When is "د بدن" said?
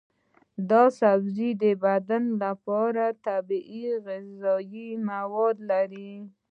1.63-2.23